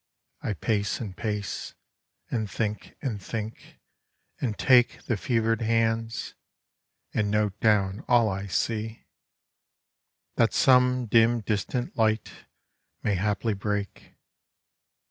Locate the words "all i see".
8.07-9.05